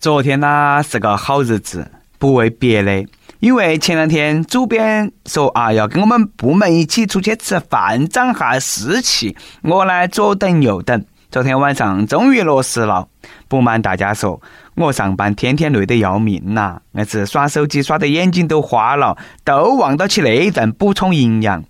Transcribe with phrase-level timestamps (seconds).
[0.00, 3.06] 昨天呢是个好日子，不为别的，
[3.40, 9.36] 因为前两天主编说啊要跟我们部门一起出去吃饭，长下士气。
[9.60, 13.08] 我呢左等右等，昨天晚上终于落实了。
[13.46, 14.40] 不瞒大家说，
[14.74, 21.62] 我上班天天累得要命呐，那是耍手机耍得眼睛都花了，都忘到起那一顿补充营养。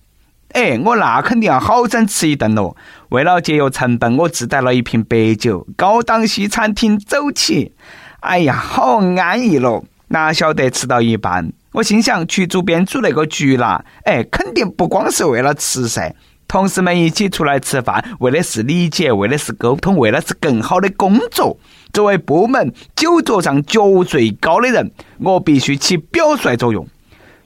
[0.53, 2.77] 哎，我那肯定要好生吃一顿喽。
[3.09, 7.73] 为了节约成本，我自带了一瓶白酒，高档西餐厅走起。
[8.21, 9.82] 哎呀，好安逸咯！
[10.08, 13.82] 哪晓得吃到一半，我心想去主编组那个局啦。
[14.04, 16.12] 哎，肯定不光是为了吃噻，
[16.46, 21.57] 同事们一起出来吃饭，为的是理解，为的是沟通，为的是更好的工作。
[21.93, 26.87] 作为部门酒桌上脚最高的人，我必须起表率作用。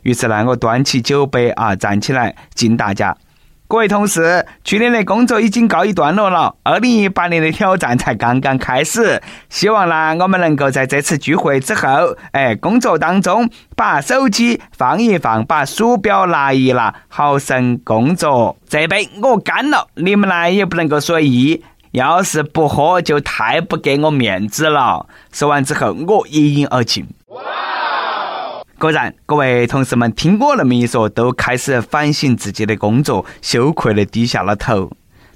[0.02, 3.16] 于是呢，我端起酒杯啊，站起来敬大家。
[3.74, 9.20] 各位同事，去年的工作已经告一段落了，二零一八年的挑战才刚刚开始。
[9.48, 18.56] 希望呢，我们能够在这次聚会之后，哎，工作当中把手机放一放，把鼠标拿一拿，好生工作。
[18.68, 25.04] 这杯我干了，你们呢也不能够随意，要是不喝就太不给我面子了。
[25.32, 27.04] 说完之后，我一饮而尽。
[28.78, 34.90] 果然，各位同事们听我那么一说，都开始反省自己的工作，羞愧的低下了头。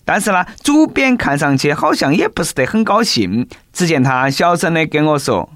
[0.04, 3.46] 但是呢，主编看上去好像也不是得很高兴。
[3.72, 5.48] 只见他小声的跟我说：“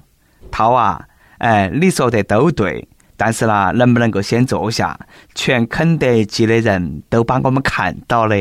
[0.49, 1.05] 涛啊，
[1.39, 4.99] 哎，你说的都对，但是呢，能不能够先坐下？
[5.35, 8.35] 全肯德基的人都把我们看到了。”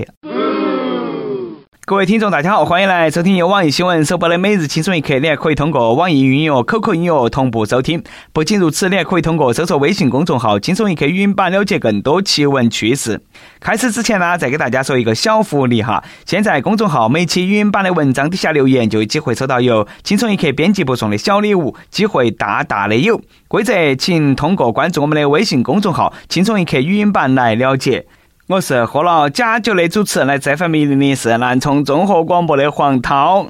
[1.85, 5.19] 各位听众，大家好，欢迎来收听由网易新闻首播的每日轻松一刻。
[5.19, 8.01] 你还可以通过网易云音乐、QQ 音乐同步收听。
[8.33, 13.21] 不仅如此，你还可以通过搜索微信公众号“轻松一刻”语音版了解更多奇闻趣事。
[13.59, 16.05] 开始之前呢，再给大家说一个小福利哈。
[16.25, 23.21] 现在公众号每期语音版的文章底下留言，就有机会收到由轻松一刻编辑部送的小礼物，机会大大的有。
[23.49, 28.07] 规则请通过关注我们的微信公众号“轻松一刻”语音版来了解。
[28.53, 33.47] 我是喝了假酒的主持人，来这份命令的是南充综合广播的黄涛。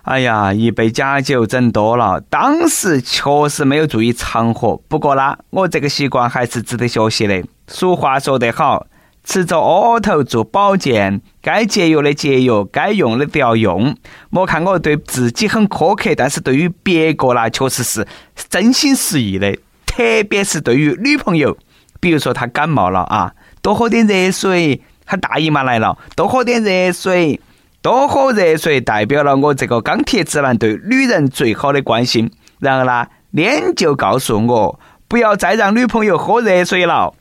[0.00, 4.80] 哎呀，一杯假酒整多了，当时确实没有注意场合。
[4.88, 7.44] 不过呢，我这个习惯还是值得学习的。
[7.68, 8.86] 俗话说得好，
[9.24, 13.94] 吃着窝窝头做保健，该节约的节约，该用的都要用。
[14.30, 18.06] 莫看我对自己很苛刻，但是对于别个呢，确实是
[18.48, 19.54] 真心实意的。
[19.84, 21.58] 特别是对于女朋友，
[22.00, 23.34] 比如说她感冒了啊。
[23.64, 27.40] 多喝点热水，他大姨妈来了，多喝点热水，
[27.80, 32.30] 多喝热水代表了我这个钢铁直男对女人最好的关心。
[32.60, 37.14] 然而呢，研究告诉我，不要再让女朋友喝热水了。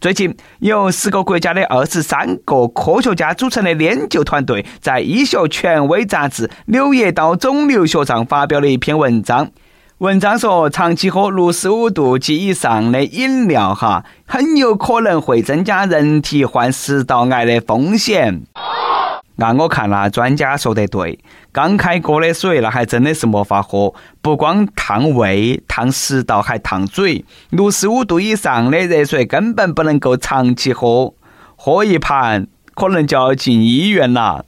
[0.00, 9.48] 最近，由十个国家的二十三个科学家组成的研究团队，在医学权威杂志《柳叶刀肿瘤学》上发表了一篇文章。
[9.98, 18.42] 文章说，长期喝六十五度及以上的饮料，哈，很有可能会增加人体患食道癌的风险。
[19.38, 21.20] 按我看啦，专家说得对，
[21.52, 27.24] 刚开锅的水那还真的是没法喝，不光烫胃、烫食道，还烫嘴。
[27.50, 31.14] 六十五度以上的热水根本不能够长期喝，
[31.54, 34.44] 喝一盘可能就要进医院了。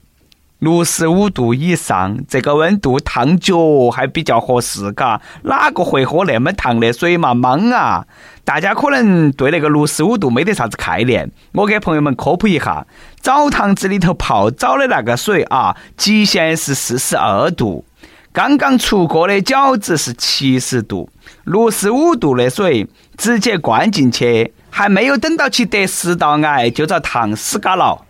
[0.66, 5.20] 六十五度以上，这个温度烫脚还比较合适，嘎？
[5.44, 7.32] 哪个会喝那么烫的水嘛？
[7.32, 8.04] 莽啊！
[8.44, 12.84] 大家可能对那个六十五度没得啥子概念，我给朋友们科普一下：
[13.20, 17.84] 澡堂子里头泡澡的那个水啊，极限是四十二度；
[18.32, 21.08] 刚刚出锅的饺子是七十度。
[21.44, 28.05] 六十五度的水直接灌进去，还没有等到其得食道癌，就遭烫死嘎了。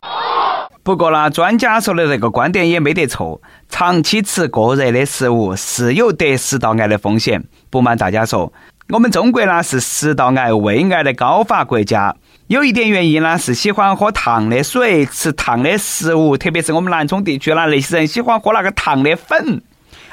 [0.86, 3.42] 不过呢，专家说的这个观点也没得错。
[3.68, 7.42] 长期吃过热的食物是有得食道癌的风险。
[7.70, 8.52] 不瞒大家说，
[8.90, 12.14] 我们中国呢是食道癌、胃癌的高发国家。
[12.46, 19.60] 有一点原因呢是喜欢喝烫的水、吃烫的食物，特别是我们南充地区呢，那些人喜欢喝那个烫的粉。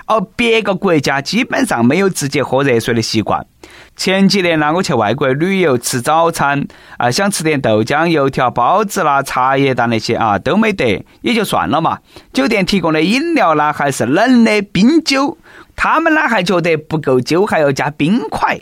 [0.05, 3.45] 而别个国家基本上没有直接喝热水的习惯。
[3.95, 6.67] 前几年呢，我去外国旅游吃早餐
[6.97, 11.99] 啊，想吃点豆浆、油条、包子啦、茶叶蛋那些啊，都没得，也就算了嘛。
[12.33, 15.37] 酒店提供的饮料呢，还是冷的冰酒，
[15.75, 18.59] 他们呢还觉得不够酒，还要加冰块。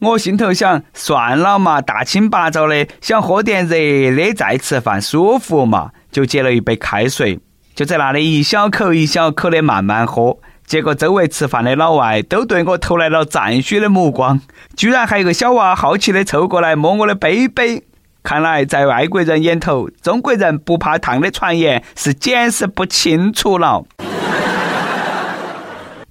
[0.00, 3.76] 我心头想，算了嘛，大清八早的，想喝点热
[4.16, 7.38] 的再吃饭舒服嘛，就接了一杯开水，
[7.74, 10.38] 就在那里一小口一小口的慢慢喝。
[10.72, 14.40] 结果周围吃饭的老外都对我投来了赞许的目光，
[14.74, 17.84] 居然还有个小娃好奇的凑过来摸我的杯杯。
[18.22, 23.84] 看来在外国人眼头，中国人不怕烫的传言是解释不清楚了。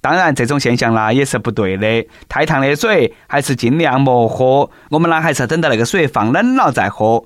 [0.00, 2.06] 当然，这种现象啦也是不对的。
[2.28, 7.24] 太烫的水还是尽量莫喝，我们呢还是等到那个水放冷了再喝。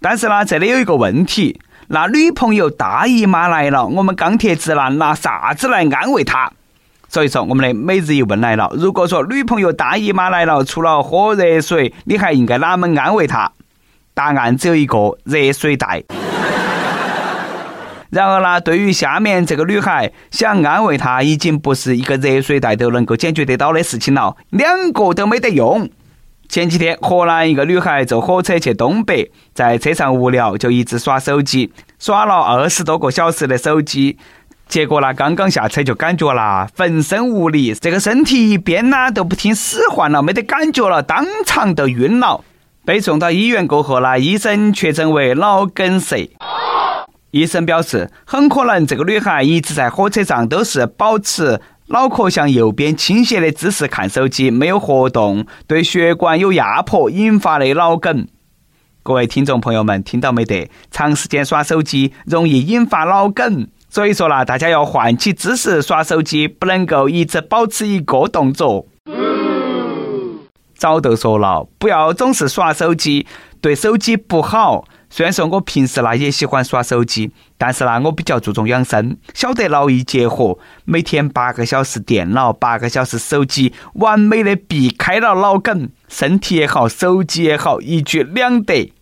[0.00, 6.50] 但是呢，这里有一个问题，那女朋友大姨妈来了，我们钢铁直男拿啥子来安慰她？
[7.08, 13.50] 所以说，我们的每日一问来了：如果说女朋友大姨妈来了，除了喝热水，你还应该哪门安慰她？
[14.12, 16.02] 答案只有一个：热水袋。
[18.10, 25.88] 然而呢，对于下面这个女孩，想安慰她，已经不是一个热水袋都能够解决得到的事情了，两个都没得用。
[26.48, 34.16] 前几天，河南一个女孩坐火车去东北，在车上无聊，就一直耍手机，耍了二十多个小时的手机，
[34.68, 42.44] 结果呢，刚刚下车就感觉啦浑身无力，这个身体一边呢都不听使唤了，没得感觉了，当场就晕了。
[42.84, 46.30] 被送到医院过后呢，医生确诊为脑梗塞。
[47.30, 58.26] 医生表示，很可能这个女孩一直在火车上都是保持脑壳向右边倾斜的姿势看手机，没有活动，对血管有压迫引发的脑梗。
[59.02, 60.70] 各位听众朋友们，听到没得？
[60.90, 68.86] 长时间耍手机容易引发脑梗，所以说啦，大家要换起姿势耍手机，不能够一直保持一个动作。
[70.76, 73.26] 早都说了，不要总是耍手机，
[73.60, 74.84] 对手机不好。
[75.10, 88.92] 虽然说我平时呢也喜欢耍手机，但是呢我比较注重养生，晓得劳逸结合，每天八个小时电脑，八个小时手机，完美的避开了脑梗，身体也好，手机也好，一举两得。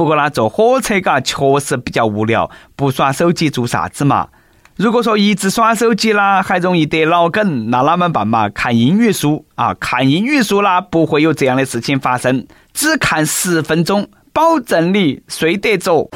[0.00, 4.28] 不过呢，坐火车嘎确实比较无聊，不耍手机做啥子嘛？
[4.76, 8.48] 如果说一直耍手机啦，还容易得脑梗，那哪么办嘛？
[8.48, 14.08] 看英语书啊，看英语书啦，不会有这样的事情发生，只看十分钟。
[14.32, 16.08] 保证你睡得着。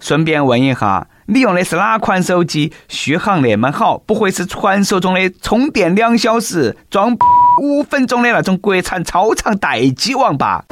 [0.00, 2.72] 顺便问一下，你用的是哪款手机？
[2.88, 7.14] 续航那么好，不会是传说中的充电两小时、装
[7.60, 10.64] 五分钟的那种国产超长待机王吧？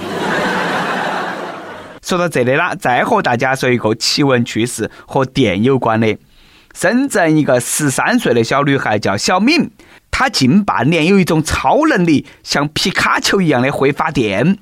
[2.04, 6.18] 说到这里啦，再和大家说一个奇闻趣事，和电有关的。
[6.74, 9.70] 深圳一个十三岁的小女孩叫小敏，
[10.10, 14.58] 她近半年有一种超能力，像皮卡丘一样的会发电。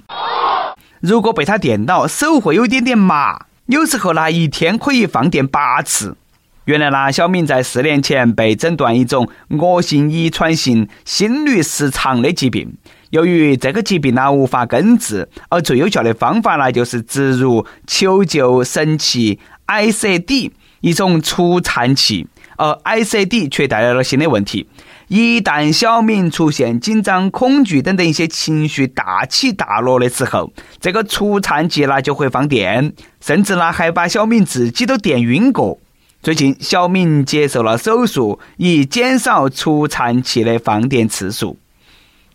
[1.00, 3.46] 如果被她电到，手会有点点麻。
[3.66, 6.16] 有时候呢，一天可以放电八次。
[6.66, 12.76] 原来呢，小敏在四年前被诊断一种恶性遗传性心律失常的疾病。
[13.12, 20.50] 由于这个疾病呢无法根治，而最有效的方法呢就是植入求救神器 ICD
[20.80, 22.26] 一种除颤器，
[22.56, 24.66] 而 ICD 却带来了新的问题。
[25.08, 30.50] 一旦小敏出现紧张、恐惧等等一些情绪大起大落的时候，
[30.80, 35.78] 这个除颤剂呢就会放电，甚至呢还把小敏自己都电晕过。
[36.22, 41.58] 最近，小敏接受了手术，以减少除颤器的放电次数。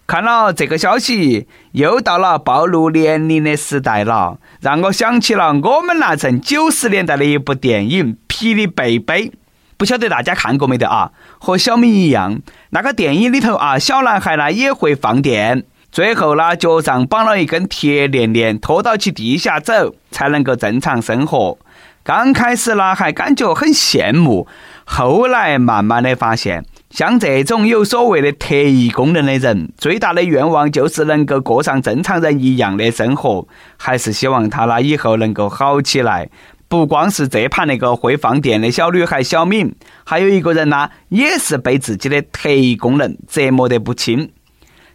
[0.08, 9.28] 看了这个消息，又到了暴露年龄的时代了，让我想起了我们那阵九十年代的一部电影《霹雳贝贝》。
[9.76, 11.12] 不晓得大家看过没得啊？
[11.40, 12.40] 和小敏一样，
[12.70, 21.58] 那个电影里头啊，小男孩呢也会放电，最后呢脚上绑了一根铁链链，拖到去地下走，才能够正常生活。
[22.04, 24.48] 刚开始呢还感觉很羡慕，
[24.86, 26.64] 后来慢慢的发现，
[26.98, 36.28] 像这种有所谓的特异功能的人，最大的愿望就是能够过上正常人一样的生活，还是希望他呢以后能够好起来。
[36.68, 39.76] 不光是这盘那个会放电的小女孩小敏，
[40.06, 44.32] 还有一个人呢，也是被自己的特异功能折磨得不轻。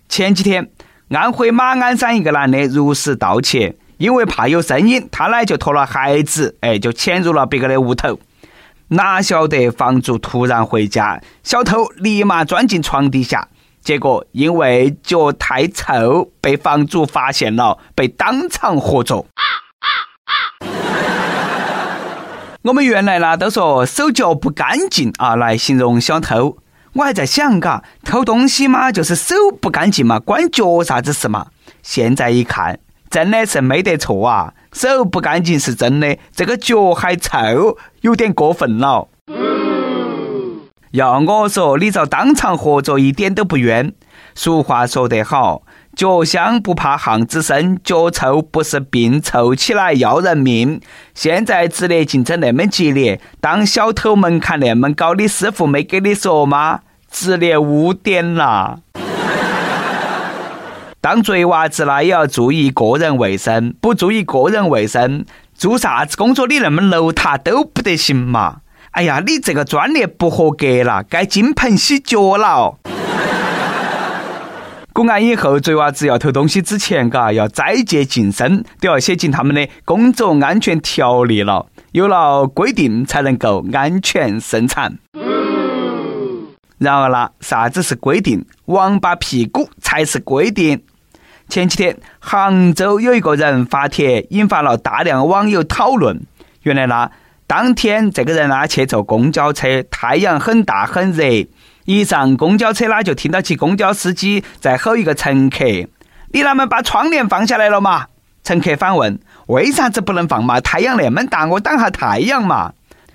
[0.08, 0.70] 前几天，
[1.10, 8.18] 安徽马鞍山一个男的入室盗窃，因为怕有声音，他呢就拖了孩子，哎，就潜入了别个的屋头。
[8.92, 13.48] 哪晓得房主突然回家，小偷立马钻进床底下，
[13.80, 19.26] 结果因为脚太臭，被房主发现了，被当场活捉。
[22.60, 26.58] 我们原来呢都说手脚不干净啊来形容小偷，
[26.92, 31.46] 我还在想嘎，偷东西嘛就是手不干净嘛，关脚啥子事嘛？
[31.82, 32.78] 现在一看，
[33.12, 39.06] 真的是没得错啊，手不干净是真的，这个脚还臭，有点过分了。
[40.92, 43.92] 要我说，你遭当场活捉一点都不冤。
[44.34, 45.62] 俗话说得好。
[45.94, 50.80] 脚香不怕巷子深，脚臭不是病，臭起来要人命。
[51.14, 56.80] 现在职业竞争那么激烈，当小偷门槛那么高，你师傅没给你说吗？
[57.10, 58.78] 职业污点啦！
[61.02, 68.58] 当贼娃子啦，也要注意个人卫生，不注意个人卫生，做啥子工作你那么邋遢都不得行嘛！
[68.92, 72.78] 哎呀，你这个专业不合格了，该金盆洗脚了。
[74.92, 81.66] 公安以后，贼娃子要偷东西之前，嘎要斋戒净身，都要写进他们的工作安全条例了。
[81.90, 84.96] 有了规定，才能够安全生产。
[86.78, 88.44] 然而啦，啥子是规定？
[88.66, 90.80] 王八屁股才是规定。
[91.52, 96.18] 前几天，杭州有一个人发帖，引发了大量网友讨论。
[96.62, 97.10] 原来呢，
[97.46, 101.46] 当天这个人呢去坐公交车，太阳很大很热，
[101.84, 105.66] 一上公交车呢就听到起公交司机在吼一个乘客
[106.32, 108.06] ：“你那么把窗帘放下来了吗？”
[108.42, 110.58] 乘客反问：“为啥子不能放嘛？
[110.58, 112.72] 太阳那么大，我挡下太阳嘛。”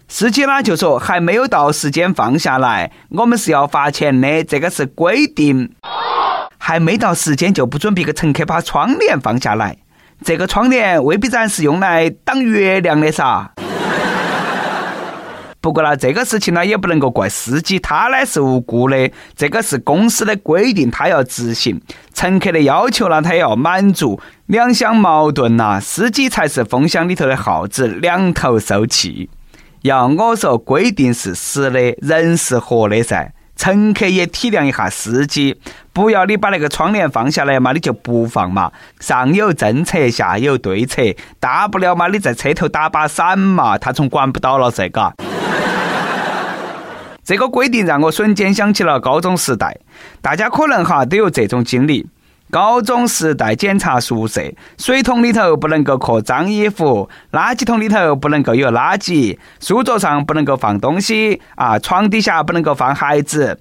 [0.08, 5.72] 司机呢就说：“还没有到时间放下来，我们是要罚钱的，这个是规定。
[6.68, 9.78] 还没到时间就不准别个乘客把窗帘放下来，
[10.22, 13.50] 这个窗帘未必咱是用来挡月亮的噻。
[15.62, 21.78] ”不过呢，这个事情呢也不能够怪司机，他呢是无辜的，这个是公司的规定，他要执行；
[22.14, 29.30] 乘客的要求呢，他也要满足，两相矛盾呐，司机才是风箱里头的耗子，两头受气。
[29.84, 35.60] 要我说，规定是死的，人是活的噻，乘客也体谅一下司机，
[35.92, 41.02] 不要你把那个窗帘放下来嘛，你就不放嘛，上有政策，下有对策，
[41.40, 45.14] 大不了嘛，你在车头打把伞嘛，他从管不到了这个。
[47.26, 49.78] 这个规定让我瞬间想起了高中时代，
[50.22, 52.08] 大家可能哈都有这种经历。
[52.50, 54.42] 高中时代检查宿舍，
[54.78, 63.60] 水桶里头不能够刻脏衣服，垃圾桶里头不能够有垃圾，书桌上不能够放东西啊，床底下不能够放孩子。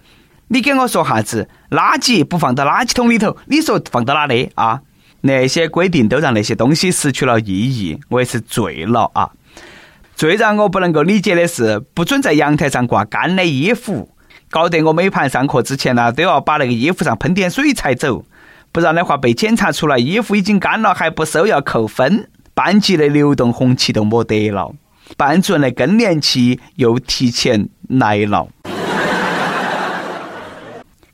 [0.48, 4.80] 你给我说哈子，垃圾不放到垃圾桶里头，你说放到哪里啊？
[5.22, 9.30] 那些规定都让那些东西失去了意义，我也是醉了啊！
[10.14, 14.08] 最让我不能够理解的是，不准在阳台上挂干的衣服，
[14.48, 18.24] 搞得我每盘上课之前呢，都要把那个衣服上喷点水才走，
[18.76, 24.70] 不然的话被检查出来衣服已经干了还不收要扣分，班级的流动红旗都没得了，
[25.16, 28.46] 班主任的更年期又提前来了。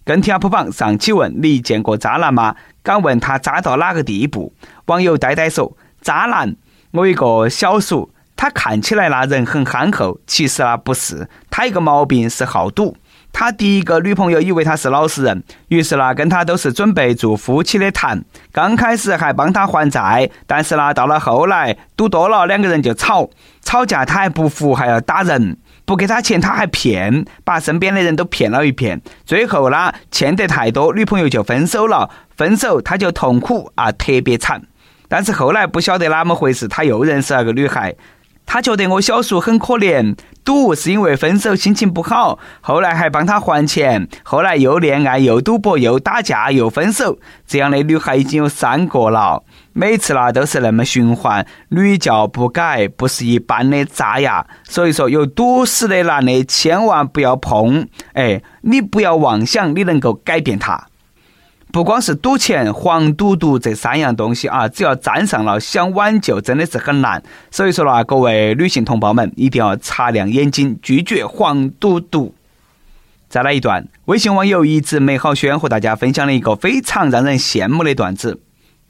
[0.05, 2.57] 跟帖普榜上期问你见过渣男吗？
[2.83, 4.53] 敢问他渣到哪个地步？
[4.87, 6.57] 网友呆呆说：渣男，
[6.91, 8.11] 我一个小叔。
[8.35, 12.97] 他看起来那人很憨厚，其实啊不是，他一个毛病是好赌。
[13.33, 18.23] 他第一个女朋友以为他是老实人，于是呢跟他都是准备做夫妻的谈。
[18.53, 23.29] 刚开始还帮他还债，但是呢到了后来赌多了，两个人就吵，
[23.63, 29.01] 吵架他还不服，还要打人，不给他钱他还骗，把身边的人都骗了一遍。
[29.25, 32.11] 最后呢欠得太多，女朋友就分手了。
[32.37, 34.63] 分手他就痛苦啊，特别惨。
[35.09, 37.95] 但是后来不晓得哪么回事，他又认识了个女孩。
[38.45, 54.47] 他觉得我小叔很可怜，赌是因为分手心情不好，后来还帮他还钱，后来又恋爱又赌博又打架又分手，这样的女孩已经有三个了，每次啦都是那么循环，屡教不改，不是一般的渣呀。
[54.65, 60.89] 所以说有赌死的男的千万不要碰，哎，你不要妄想你能够改变他。
[61.73, 67.23] 不光是赌钱、黄赌毒这三样东西啊，只要沾上了，想挽救真的是很难。
[67.51, 72.35] 所以说啦，各位女性同胞们，一定要擦亮眼睛，拒绝黄赌毒。
[73.31, 78.39] 再来一段，微信网友一直美好轩和大家分享了一个非常让人羡慕的段子。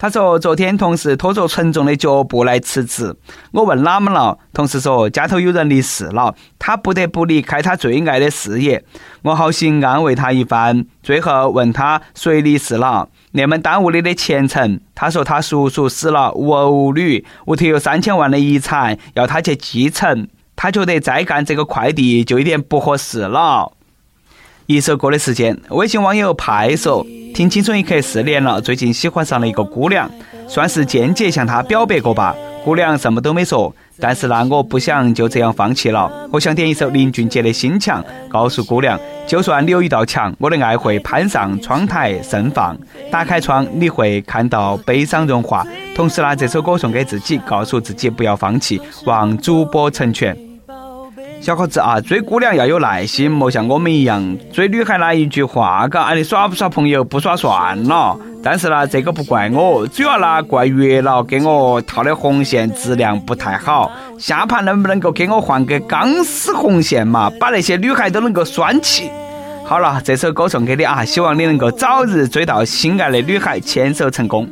[0.03, 3.15] 他说：“昨天同事拖着沉重的脚步来辞职，
[3.53, 4.37] 我问哪么了？
[4.53, 8.85] 同事说家头有人离世了，他不得不离开他最爱的事业。
[9.23, 14.81] 我好心安慰他一番，最后问他谁离世了，那么耽误你的前程？
[14.93, 23.71] 他说他叔叔死了，无儿无女，屋头有三千万的遗产要他去继承，他觉得再干这个快递就有点不合适了。”
[24.67, 30.11] 一首歌的时间，微信网友派说：“听青春一刻四年了，最近喜欢上了一个姑娘，
[30.47, 32.37] 算是间接向她表白过吧。
[32.63, 36.11] 姑娘什么都没说，但是那我不想就这样放弃了。
[36.31, 42.77] 我想点一首林俊杰的《心墙》，告诉姑娘，就算你有一道墙，我的爱会攀上窗台盛放。
[43.11, 45.67] 打开窗，你会看到悲伤融化。
[45.95, 50.37] 同时呢这首歌送给自己，告诉自己不要放弃，望主播成全。”
[51.43, 58.17] 小伙子啊，追姑娘要有耐心，莫像我们一样追女孩那一句话，嘎，哎，你耍不耍朋友不耍算了。
[58.45, 63.91] 但是呢，这个不怪我，主要呢怪月老给我套的红线质量不太好。
[64.19, 69.11] 下盘能不能够给我换个钢丝红线嘛，把那些女孩都能够拴起。
[69.65, 74.49] 好了，这首歌送给你啊，希望你能够早日追到心爱的女孩，牵手成功。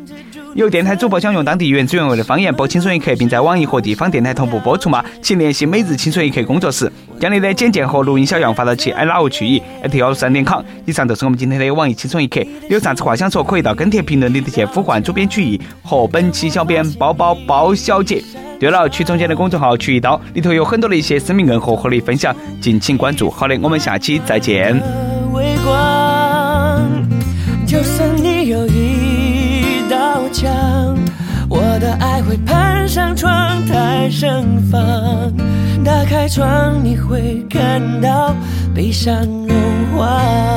[0.55, 5.05] 有电台主播想用当地原汁原味的方言播《青春一刻》，并在网易和地方电台同步播出吗？
[5.23, 6.91] 请联系每日《青春一刻》工作室，
[7.21, 10.61] 将你的简介和录音小样发到其 i love 曲艺 at 幺三点 com。
[10.87, 18.23] 以上就是我们今天的网易《青春一刻》，有啥子话想说，可以到跟帖评论里头去呼唤主编曲艺和本期小编包包包小姐。
[18.59, 23.31] 对了，曲总监的公众号“曲一刀”里头有很多的一些生命硬货和你分享，敬请关注。
[23.31, 24.75] 好的，我们下期再见。
[25.33, 26.83] 微光，
[27.67, 28.10] 就算
[30.33, 30.97] 墙，
[31.49, 34.81] 我的爱会攀上窗台盛放。
[35.85, 38.35] 打开窗，你会看到
[38.75, 39.49] 悲伤融
[39.97, 40.50] 化。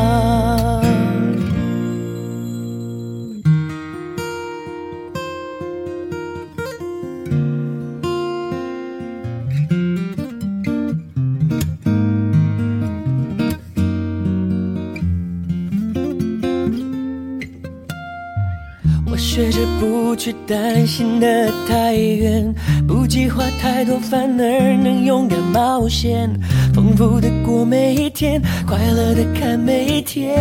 [19.79, 22.53] 不去担心的太远，
[22.87, 26.29] 不计划太多，反而能勇敢冒险，
[26.73, 30.33] 丰富的过每一天，快乐的看每一天。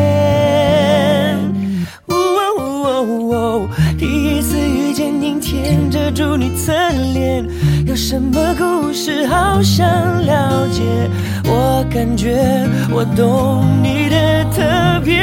[3.99, 6.73] 第一次遇见阴天，遮住你侧
[7.13, 7.45] 脸，
[7.87, 9.87] 有什么故事好想
[10.25, 10.83] 了解？
[11.45, 15.23] 我感觉我懂你的特别。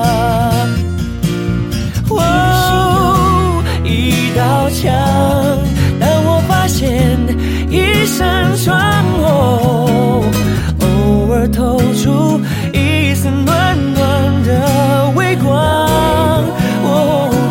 [11.61, 12.41] 透出
[12.73, 15.87] 一丝暖暖的微光。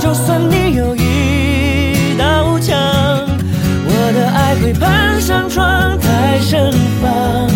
[0.00, 2.76] 就算你有一道墙，
[3.86, 7.46] 我的爱会攀上窗台盛放。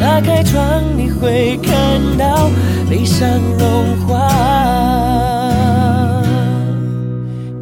[0.00, 2.48] 打开窗，你会看到
[2.88, 4.30] 悲伤融化。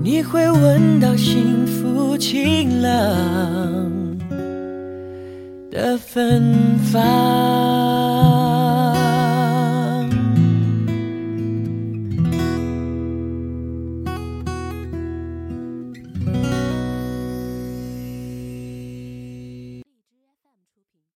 [0.03, 2.91] 你会闻到幸福晴朗
[5.71, 7.78] 的芬芳。